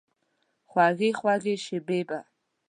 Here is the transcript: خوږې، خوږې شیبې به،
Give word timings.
خوږې، 0.69 1.09
خوږې 1.19 1.55
شیبې 1.65 1.99
به، 2.07 2.19